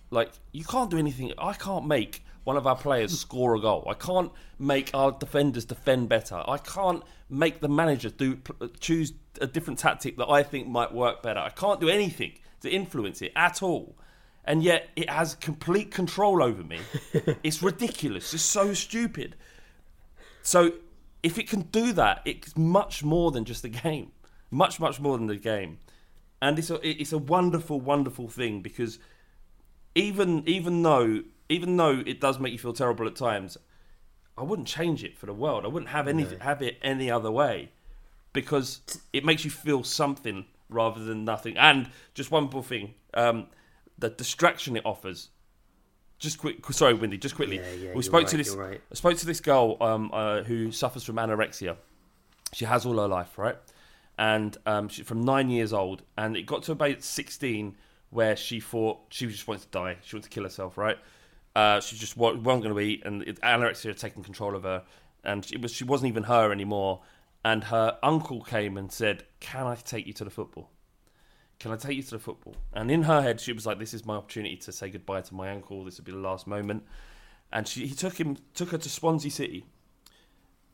Like 0.10 0.32
you 0.52 0.66
can't 0.66 0.90
do 0.90 0.98
anything. 0.98 1.32
I 1.38 1.54
can't 1.54 1.88
make 1.88 2.24
one 2.44 2.58
of 2.58 2.66
our 2.66 2.76
players 2.76 3.18
score 3.18 3.56
a 3.56 3.60
goal. 3.60 3.88
I 3.90 3.94
can't 3.94 4.32
make 4.58 4.92
our 4.94 5.12
defenders 5.12 5.66
defend 5.66 6.10
better. 6.10 6.44
I 6.48 6.58
can't 6.58 7.04
make 7.30 7.62
the 7.62 7.70
manager 7.70 8.10
do 8.10 8.40
choose 8.80 9.14
a 9.40 9.48
different 9.48 9.80
tactic 9.80 10.18
that 10.18 10.28
I 10.28 10.44
think 10.44 10.68
might 10.68 10.94
work 10.94 11.22
better. 11.22 11.40
I 11.40 11.50
can't 11.50 11.80
do 11.80 11.90
anything 11.90 12.34
to 12.62 12.70
influence 12.70 13.22
it 13.22 13.32
at 13.36 13.62
all. 13.62 13.96
And 14.44 14.64
yet 14.64 14.90
it 14.96 15.10
has 15.10 15.36
complete 15.36 15.92
control 15.92 16.42
over 16.42 16.64
me. 16.64 16.80
it's 17.44 17.62
ridiculous. 17.62 18.34
It's 18.34 18.44
so 18.44 18.74
stupid. 18.74 19.36
So 20.42 20.74
if 21.22 21.38
it 21.38 21.48
can 21.48 21.62
do 21.62 21.94
that, 21.94 22.22
it's 22.26 22.58
much 22.58 23.04
more 23.04 23.32
than 23.32 23.46
just 23.46 23.64
a 23.64 23.70
game. 23.70 24.12
Much, 24.50 24.80
much 24.80 25.00
more 25.00 25.18
than 25.18 25.28
the 25.28 25.36
game. 25.36 25.78
And 26.42 26.58
it's 26.58 26.72
a, 26.72 26.80
it's 26.88 27.14
a 27.14 27.20
wonderful, 27.20 27.80
wonderful 27.80 28.28
thing 28.28 28.62
because 28.62 28.98
even 29.94 30.48
even 30.48 30.82
though 30.82 31.22
even 31.52 31.76
though 31.76 32.02
it 32.06 32.20
does 32.20 32.40
make 32.40 32.54
you 32.54 32.60
feel 32.60 32.74
terrible 32.74 33.08
at 33.08 33.16
times, 33.16 33.58
I 34.38 34.44
wouldn't 34.44 34.68
change 34.68 35.04
it 35.04 35.18
for 35.18 35.26
the 35.26 35.34
world. 35.34 35.66
I 35.66 35.68
wouldn't 35.68 35.92
have 35.92 36.08
any 36.08 36.24
no. 36.24 36.38
have 36.40 36.62
it 36.62 36.78
any 36.82 37.12
other 37.12 37.30
way 37.30 37.72
because 38.34 38.82
it 39.12 39.26
makes 39.26 39.44
you 39.44 39.52
feel 39.52 39.84
something 39.84 40.46
rather 40.70 41.04
than 41.04 41.26
nothing. 41.26 41.58
And 41.58 41.90
just 42.14 42.32
one 42.32 42.46
more 42.46 42.64
thing, 42.64 42.94
um, 43.14 43.48
the 44.00 44.10
distraction 44.10 44.78
it 44.78 44.86
offers. 44.86 45.30
Just 46.18 46.38
quick, 46.38 46.64
sorry, 46.72 46.94
Wendy. 46.94 47.18
Just 47.18 47.36
quickly, 47.36 47.58
yeah, 47.58 47.72
yeah, 47.72 47.94
we 47.96 48.04
spoke 48.04 48.22
right, 48.22 48.28
to 48.28 48.38
this. 48.38 48.56
Right. 48.56 48.80
I 48.92 48.96
spoke 48.96 49.18
to 49.18 49.26
this 49.26 49.42
girl 49.42 49.78
um, 49.82 50.12
uh, 50.14 50.44
who 50.44 50.72
suffers 50.72 51.04
from 51.04 51.16
anorexia. 51.16 51.76
She 52.54 52.66
has 52.66 52.86
all 52.86 52.98
her 53.00 53.08
life, 53.08 53.38
right? 53.38 53.58
And 54.18 54.56
um, 54.68 54.88
she's 54.88 55.06
from 55.06 55.22
nine 55.22 55.50
years 55.50 55.74
old, 55.74 56.04
and 56.18 56.38
it 56.38 56.46
got 56.46 56.64
to 56.64 56.74
about 56.74 57.04
sixteen 57.04 57.76
where 58.12 58.36
she 58.36 58.60
thought 58.60 59.00
she 59.10 59.26
just 59.28 59.48
wanted 59.48 59.64
to 59.64 59.70
die. 59.70 59.98
She 60.04 60.16
wanted 60.16 60.30
to 60.30 60.30
kill 60.30 60.44
herself, 60.44 60.78
right? 60.78 60.98
Uh, 61.56 61.80
she 61.80 61.98
just 61.98 62.16
wasn't 62.16 62.44
going 62.44 62.64
to 62.64 62.80
eat, 62.80 63.04
and 63.06 63.24
anorexia 63.24 63.88
had 63.88 63.98
taken 63.98 64.24
control 64.24 64.56
of 64.56 64.64
her, 64.64 64.84
and 65.24 65.50
it 65.52 65.62
was 65.62 65.72
she 65.72 65.84
wasn't 65.84 66.08
even 66.08 66.24
her 66.24 66.52
anymore. 66.52 67.02
And 67.44 67.66
her 67.66 67.98
uncle 68.04 68.42
came 68.42 68.78
and 68.78 68.92
said, 68.92 69.26
"Can 69.40 69.66
I 69.66 69.76
take 69.76 70.06
you 70.06 70.14
to 70.14 70.24
the 70.24 70.30
football? 70.30 70.70
can 71.62 71.72
I 71.72 71.76
take 71.76 71.96
you 71.96 72.02
to 72.02 72.12
the 72.12 72.20
football? 72.20 72.56
And 72.74 72.90
in 72.90 73.04
her 73.04 73.22
head, 73.22 73.40
she 73.40 73.54
was 73.54 73.68
like, 73.68 73.78
this 73.78 73.94
is 73.94 74.04
my 74.04 74.16
opportunity 74.16 74.58
to 74.58 74.72
say 74.72 74.90
goodbye 74.90 75.22
to 75.22 75.36
my 75.36 75.52
uncle. 75.52 75.86
This 75.86 75.98
will 75.98 76.06
be 76.06 76.12
the 76.12 76.18
last 76.18 76.48
moment. 76.48 76.84
And 77.54 77.68
she, 77.68 77.86
he 77.86 77.94
took 77.94 78.20
him, 78.20 78.38
took 78.56 78.70
her 78.70 78.80
to 78.80 78.90
Swansea 78.90 79.30
City. 79.30 79.66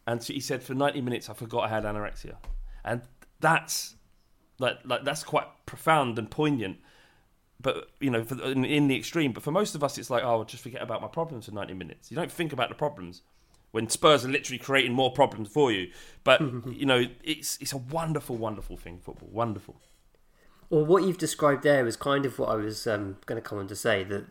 And 0.08 0.24
she, 0.24 0.36
he 0.36 0.40
said, 0.40 0.64
for 0.64 0.74
90 0.74 1.02
minutes, 1.02 1.30
I 1.30 1.34
forgot 1.34 1.66
I 1.66 1.68
had 1.68 1.84
anorexia. 1.84 2.38
And 2.86 3.02
that's 3.42 3.96
like, 4.60 4.78
like 4.86 5.04
that's 5.04 5.26
quite 5.26 5.48
profound 5.66 6.18
and 6.18 6.32
poignant. 6.32 6.78
But 7.60 7.90
you 8.00 8.10
know, 8.10 8.24
for, 8.24 8.42
in, 8.44 8.66
in 8.66 8.88
the 8.88 8.96
extreme. 8.96 9.32
But 9.34 9.44
for 9.44 9.52
most 9.52 9.76
of 9.76 9.84
us, 9.84 9.98
it's 9.98 10.10
like, 10.10 10.24
oh, 10.24 10.30
I'll 10.40 10.44
just 10.46 10.64
forget 10.64 10.82
about 10.82 11.02
my 11.02 11.08
problems 11.08 11.46
for 11.46 11.52
90 11.52 11.74
minutes. 11.74 12.12
You 12.12 12.16
don't 12.16 12.32
think 12.32 12.54
about 12.54 12.70
the 12.70 12.76
problems 12.76 13.22
when 13.72 13.90
Spurs 13.90 14.26
are 14.26 14.30
literally 14.30 14.58
creating 14.60 14.94
more 14.94 15.12
problems 15.12 15.50
for 15.50 15.72
you. 15.72 15.92
But 16.24 16.42
you 16.72 16.86
know, 16.86 17.06
it's 17.24 17.58
it's 17.62 17.74
a 17.74 17.78
wonderful, 17.78 18.36
wonderful 18.36 18.78
thing. 18.78 19.00
Football, 19.00 19.30
wonderful. 19.32 19.76
Well, 20.70 20.86
what 20.86 21.04
you've 21.04 21.18
described 21.18 21.64
there 21.64 21.88
is 21.88 21.96
kind 21.96 22.26
of 22.26 22.40
what 22.40 22.50
I 22.50 22.56
was 22.56 22.88
um, 22.88 23.18
going 23.26 23.42
to 23.42 23.48
come 23.48 23.58
on 23.58 23.68
to 23.68 23.76
say. 23.76 24.04
That 24.04 24.26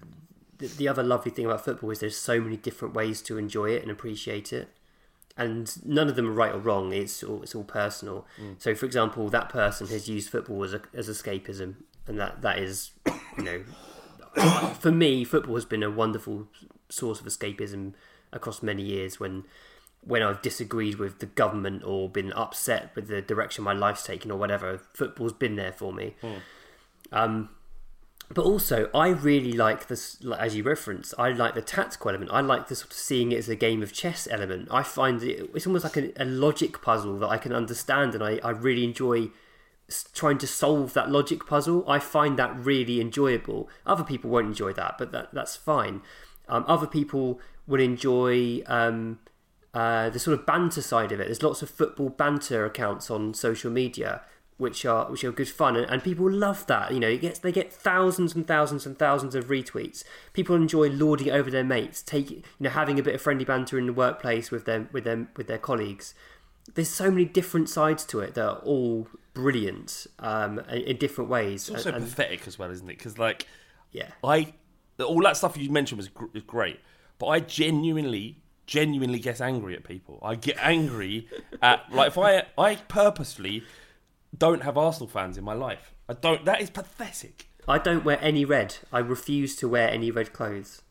the, 0.59 0.67
the 0.67 0.89
other 0.89 1.03
lovely 1.03 1.31
thing 1.31 1.47
about 1.47 1.65
football 1.65 1.91
is 1.91 2.01
there's 2.01 2.17
so 2.17 2.41
many 2.41 2.57
different 2.57 2.95
ways 2.95 3.23
to 3.23 3.39
enjoy 3.39 3.71
it 3.71 3.83
and 3.83 3.91
appreciate 3.91 4.53
it, 4.53 4.69
and 5.37 5.85
none 5.85 6.09
of 6.09 6.17
them 6.17 6.29
are 6.29 6.33
right 6.33 6.55
or 6.55 6.59
wrong. 6.59 6.93
It's 6.93 7.23
all 7.23 7.43
it's 7.43 7.55
all 7.55 7.65
personal. 7.65 8.27
So, 8.59 8.75
for 8.75 8.87
example, 8.87 9.29
that 9.31 9.49
person 9.49 9.87
has 9.89 10.09
used 10.09 10.31
football 10.31 10.65
as 10.65 10.75
a, 10.75 10.83
as 10.95 11.09
escapism, 11.09 11.77
and 12.07 12.19
that 12.19 12.43
that 12.43 12.59
is, 12.59 12.93
you 13.37 13.45
know, 13.45 13.63
for 14.81 14.93
me, 14.93 15.25
football 15.25 15.55
has 15.55 15.65
been 15.65 15.83
a 15.83 15.91
wonderful 15.91 16.49
source 16.89 17.21
of 17.21 17.27
escapism 17.27 17.95
across 18.33 18.63
many 18.63 18.83
years 18.83 19.19
when 19.19 19.45
when 20.03 20.23
I've 20.23 20.41
disagreed 20.41 20.97
with 20.97 21.19
the 21.19 21.27
government 21.27 21.83
or 21.85 22.09
been 22.09 22.33
upset 22.33 22.95
with 22.95 23.09
the 23.09 23.21
direction 23.21 23.65
my 23.65 23.73
life's 23.73 24.05
taken 24.05 24.31
or 24.31 24.39
whatever, 24.39 24.81
football's 24.95 25.33
been 25.33 25.57
there 25.57 25.73
for 25.73 25.93
me. 25.93 26.15
Um, 27.11 27.49
but 28.33 28.45
also, 28.45 28.89
I 28.95 29.09
really 29.09 29.53
like 29.53 29.87
this, 29.89 30.19
as 30.39 30.57
you 30.57 30.63
reference 30.63 31.15
I 31.19 31.31
like 31.31 31.55
the 31.55 31.63
tactical 31.63 32.11
element. 32.11 32.31
I 32.33 32.41
like 32.41 32.69
the 32.69 32.77
sort 32.77 32.91
of 32.91 32.97
seeing 32.97 33.33
it 33.33 33.39
as 33.39 33.49
a 33.49 33.57
game 33.57 33.83
of 33.83 33.93
chess 33.93 34.27
element. 34.31 34.69
I 34.71 34.83
find 34.83 35.23
it, 35.23 35.51
it's 35.55 35.67
almost 35.67 35.85
like 35.85 35.97
a, 35.97 36.13
a 36.23 36.25
logic 36.25 36.83
puzzle 36.83 37.19
that 37.19 37.29
I 37.29 37.39
can 37.39 37.53
understand, 37.53 38.15
and 38.15 38.23
I, 38.23 38.41
I 38.43 38.51
really 38.51 38.85
enjoy 38.85 39.31
trying 40.13 40.39
to 40.39 40.47
solve 40.47 40.95
that 40.95 41.11
logic 41.11 41.47
puzzle. 41.47 41.85
I 41.89 41.99
find 41.99 42.39
that 42.39 42.57
really 42.57 43.01
enjoyable. 43.01 43.69
Other 43.85 44.05
people 44.05 44.31
won't 44.31 44.49
enjoy 44.49 44.73
that, 44.73 44.97
but 44.99 45.13
that, 45.13 45.33
that's 45.33 45.57
fine. 45.57 46.03
Um, 46.49 46.65
other 46.67 46.87
people 46.87 47.41
would 47.67 47.81
enjoy 47.81 48.63
um, 48.67 49.19
uh, 49.75 50.11
the 50.11 50.19
sort 50.19 50.39
of 50.39 50.47
banter 50.47 50.83
side 50.83 51.13
of 51.13 51.21
it. 51.21 51.27
There's 51.27 51.43
lots 51.43 51.63
of 51.63 51.71
football 51.71 52.09
banter 52.09 52.65
accounts 52.65 53.11
on 53.11 53.35
social 53.35 53.71
media, 53.71 54.23
which 54.59 54.87
are 54.87 55.11
which 55.11 55.23
are 55.23 55.33
good 55.33 55.49
fun, 55.49 55.77
and, 55.77 55.89
and 55.91 56.03
people 56.03 56.31
love 56.31 56.67
that. 56.67 56.93
You 56.93 57.01
know, 57.01 57.09
it 57.09 57.21
gets 57.21 57.39
they 57.41 57.53
get 57.53 57.73
thousands 57.73 58.35
and 58.35 58.47
thousands 58.47 58.87
and 58.87 58.99
thousands 58.99 59.35
of 59.35 59.47
retweets. 59.47 60.03
People 60.33 60.57
enjoy 60.57 60.89
lording 60.89 61.31
over 61.31 61.51
their 61.51 61.65
mates, 61.65 62.03
take 62.03 62.31
you 62.31 62.43
know 62.61 62.71
having 62.71 62.99
a 62.99 63.03
bit 63.03 63.15
of 63.15 63.21
friendly 63.21 63.45
banter 63.45 63.79
in 63.79 63.87
the 63.87 63.93
workplace 63.93 64.51
with 64.51 64.65
them 64.65 64.89
with 64.93 65.05
them 65.05 65.29
with 65.37 65.47
their 65.47 65.59
colleagues. 65.59 66.15
There's 66.75 66.89
so 66.91 67.11
many 67.11 67.25
different 67.25 67.69
sides 67.69 68.05
to 68.07 68.21
it 68.21 68.35
that 68.35 68.45
are 68.49 68.59
all 68.59 69.09
brilliant 69.35 70.07
um, 70.19 70.59
in, 70.71 70.97
different 70.97 71.31
ways. 71.31 71.69
It's 71.69 71.71
also 71.71 71.89
And- 71.91 71.97
and- 71.99 72.05
pathetic 72.07 72.47
as 72.47 72.59
well, 72.59 72.71
isn't 72.71 72.89
it? 72.89 72.99
Because 72.99 73.19
like, 73.19 73.47
yeah, 73.93 74.11
I 74.25 74.55
all 74.99 75.21
that 75.23 75.37
stuff 75.37 75.57
you 75.57 75.71
mentioned 75.71 75.99
was, 75.99 76.09
gr- 76.09 76.25
was 76.33 76.43
great, 76.43 76.81
but 77.19 77.27
I 77.27 77.41
genuinely, 77.41 78.41
genuinely 78.67 79.19
get 79.19 79.41
angry 79.41 79.77
at 79.77 79.85
people. 79.85 80.19
I 80.23 80.35
get 80.35 80.57
angry 80.61 81.29
at 81.63 81.93
like 81.93 82.09
if 82.09 82.19
I 82.19 82.45
I 82.59 82.77
purposely 82.77 83.63
don't 84.37 84.63
have 84.63 84.77
Arsenal 84.77 85.09
fans 85.09 85.39
in 85.39 85.45
my 85.45 85.55
life. 85.55 85.93
I 86.09 86.15
don't. 86.15 86.45
That 86.45 86.61
is 86.61 86.71
pathetic. 86.71 87.49
I 87.69 87.79
don't 87.79 88.05
wear 88.05 88.19
any 88.21 88.45
red. 88.45 88.77
I 88.93 88.99
refuse 89.01 89.57
to 89.57 89.69
wear 89.69 89.89
any 89.91 90.11
red 90.11 90.33
clothes. 90.33 90.83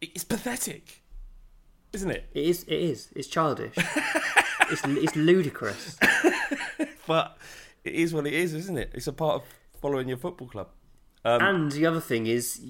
It's 0.00 0.24
pathetic, 0.24 1.02
isn't 1.92 2.10
it? 2.10 2.28
It 2.34 2.44
is. 2.44 2.62
It 2.64 2.74
is. 2.76 3.08
It's 3.16 3.26
childish. 3.28 3.74
it's 4.70 4.82
it's 4.84 5.16
ludicrous. 5.16 5.98
But 7.06 7.36
it 7.84 7.94
is 7.94 8.14
what 8.14 8.26
it 8.26 8.32
is, 8.32 8.54
isn't 8.54 8.78
it? 8.78 8.90
It's 8.94 9.06
a 9.06 9.12
part 9.12 9.36
of 9.36 9.42
following 9.80 10.08
your 10.08 10.16
football 10.16 10.48
club. 10.48 10.68
and 11.42 11.72
the 11.72 11.86
other 11.86 12.00
thing 12.00 12.26
is, 12.26 12.60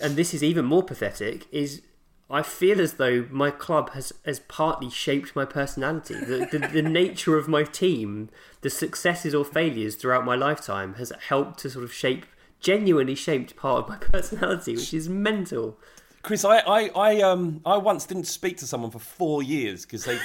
and 0.00 0.16
this 0.16 0.34
is 0.34 0.42
even 0.42 0.64
more 0.64 0.82
pathetic, 0.82 1.46
is 1.52 1.82
I 2.30 2.42
feel 2.42 2.80
as 2.80 2.94
though 2.94 3.26
my 3.30 3.50
club 3.50 3.90
has, 3.90 4.12
has 4.24 4.40
partly 4.40 4.90
shaped 4.90 5.36
my 5.36 5.44
personality. 5.44 6.14
The, 6.14 6.48
the, 6.50 6.58
the 6.58 6.82
nature 6.82 7.36
of 7.36 7.48
my 7.48 7.64
team, 7.64 8.30
the 8.62 8.70
successes 8.70 9.34
or 9.34 9.44
failures 9.44 9.94
throughout 9.94 10.24
my 10.24 10.34
lifetime, 10.34 10.94
has 10.94 11.12
helped 11.28 11.58
to 11.60 11.70
sort 11.70 11.84
of 11.84 11.92
shape, 11.92 12.26
genuinely 12.60 13.14
shaped 13.14 13.56
part 13.56 13.84
of 13.84 13.88
my 13.88 13.96
personality, 14.12 14.74
which 14.74 14.94
is 14.94 15.08
mental. 15.08 15.78
Chris, 16.22 16.44
I, 16.44 16.58
I, 16.60 16.88
I, 16.96 17.20
um, 17.20 17.60
I 17.66 17.76
once 17.76 18.06
didn't 18.06 18.24
speak 18.24 18.56
to 18.58 18.66
someone 18.66 18.90
for 18.90 18.98
four 18.98 19.42
years 19.42 19.84
because 19.84 20.06
they, 20.06 20.18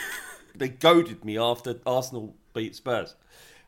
they 0.56 0.70
goaded 0.70 1.24
me 1.24 1.38
after 1.38 1.79
Arsenal 1.86 2.36
beat 2.53 2.75
Spurs, 2.75 3.15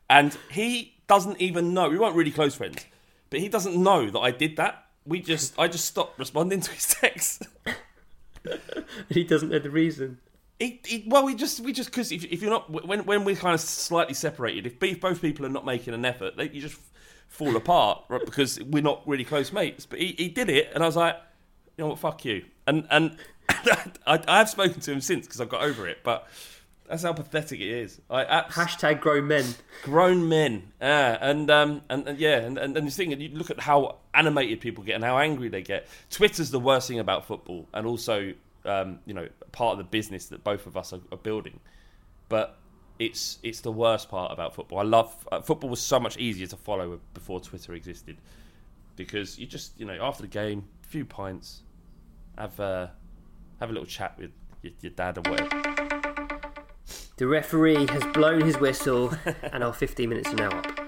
and 0.08 0.36
he 0.50 0.94
doesn't 1.06 1.40
even 1.40 1.74
know. 1.74 1.88
We 1.88 1.98
weren't 1.98 2.16
really 2.16 2.30
close 2.30 2.54
friends, 2.54 2.84
but 3.30 3.40
he 3.40 3.48
doesn't 3.48 3.76
know 3.76 4.10
that 4.10 4.18
I 4.18 4.30
did 4.30 4.56
that. 4.56 4.86
We 5.04 5.20
just, 5.20 5.58
I 5.58 5.68
just 5.68 5.84
stopped 5.84 6.18
responding 6.18 6.60
to 6.60 6.70
his 6.70 6.86
texts. 6.88 7.46
He 9.08 9.24
doesn't 9.24 9.50
know 9.50 9.58
the 9.58 9.70
reason. 9.70 10.18
He, 10.58 10.80
he, 10.84 11.04
well, 11.06 11.24
we 11.24 11.34
just, 11.34 11.60
we 11.60 11.72
just 11.72 11.90
because 11.90 12.12
if, 12.12 12.24
if 12.24 12.42
you're 12.42 12.50
not 12.50 12.70
when 12.70 13.04
when 13.04 13.24
we're 13.24 13.36
kind 13.36 13.54
of 13.54 13.60
slightly 13.60 14.14
separated, 14.14 14.66
if, 14.66 15.00
both 15.00 15.20
people 15.20 15.46
are 15.46 15.48
not 15.48 15.64
making 15.64 15.94
an 15.94 16.04
effort, 16.04 16.36
they, 16.36 16.50
you 16.50 16.60
just 16.60 16.78
fall 17.28 17.56
apart, 17.56 18.04
right? 18.08 18.24
Because 18.24 18.60
we're 18.60 18.82
not 18.82 19.06
really 19.06 19.24
close 19.24 19.52
mates. 19.52 19.86
But 19.86 19.98
he, 19.98 20.14
he 20.18 20.28
did 20.28 20.48
it, 20.48 20.70
and 20.74 20.82
I 20.82 20.86
was 20.86 20.96
like, 20.96 21.16
you 21.76 21.84
know 21.84 21.88
what, 21.88 21.98
fuck 21.98 22.24
you. 22.24 22.44
And 22.66 22.86
and 22.90 23.16
I, 23.48 24.20
I 24.28 24.38
have 24.38 24.50
spoken 24.50 24.80
to 24.80 24.92
him 24.92 25.00
since 25.00 25.26
because 25.26 25.40
I've 25.40 25.48
got 25.48 25.62
over 25.62 25.88
it. 25.88 25.98
But 26.04 26.28
that's 26.92 27.04
how 27.04 27.14
pathetic 27.14 27.58
it 27.58 27.70
is. 27.70 28.02
I 28.10 28.24
abs- 28.24 28.54
Hashtag 28.54 29.00
grown 29.00 29.26
men. 29.26 29.46
grown 29.82 30.28
men, 30.28 30.72
yeah, 30.78 31.16
and 31.22 31.50
um, 31.50 31.80
and, 31.88 32.06
and 32.06 32.18
yeah, 32.18 32.40
and, 32.40 32.58
and 32.58 32.76
and 32.76 32.86
this 32.86 32.98
thing, 32.98 33.14
and 33.14 33.22
you 33.22 33.30
look 33.30 33.50
at 33.50 33.58
how 33.60 33.96
animated 34.12 34.60
people 34.60 34.84
get 34.84 34.96
and 34.96 35.02
how 35.02 35.16
angry 35.16 35.48
they 35.48 35.62
get. 35.62 35.88
Twitter's 36.10 36.50
the 36.50 36.60
worst 36.60 36.88
thing 36.88 36.98
about 36.98 37.24
football, 37.24 37.66
and 37.72 37.86
also, 37.86 38.34
um, 38.66 38.98
you 39.06 39.14
know, 39.14 39.26
part 39.52 39.72
of 39.72 39.78
the 39.78 39.84
business 39.84 40.26
that 40.26 40.44
both 40.44 40.66
of 40.66 40.76
us 40.76 40.92
are, 40.92 41.00
are 41.10 41.16
building. 41.16 41.60
But 42.28 42.58
it's 42.98 43.38
it's 43.42 43.62
the 43.62 43.72
worst 43.72 44.10
part 44.10 44.30
about 44.30 44.54
football. 44.54 44.78
I 44.78 44.82
love 44.82 45.26
uh, 45.32 45.40
football 45.40 45.70
was 45.70 45.80
so 45.80 45.98
much 45.98 46.18
easier 46.18 46.46
to 46.48 46.56
follow 46.58 47.00
before 47.14 47.40
Twitter 47.40 47.72
existed, 47.72 48.18
because 48.96 49.38
you 49.38 49.46
just 49.46 49.80
you 49.80 49.86
know 49.86 49.96
after 50.02 50.20
the 50.20 50.28
game, 50.28 50.68
a 50.84 50.86
few 50.88 51.06
pints, 51.06 51.62
have 52.36 52.60
uh, 52.60 52.88
have 53.60 53.70
a 53.70 53.72
little 53.72 53.86
chat 53.86 54.18
with 54.18 54.32
your, 54.60 54.74
your 54.82 54.92
dad 54.92 55.16
or 55.16 55.30
whatever. 55.30 55.81
The 57.16 57.26
referee 57.26 57.86
has 57.88 58.02
blown 58.14 58.40
his 58.40 58.58
whistle, 58.58 59.12
and 59.42 59.62
our 59.62 59.72
15 59.72 60.08
minutes 60.08 60.30
are 60.30 60.36
now 60.36 60.48
up. 60.48 60.81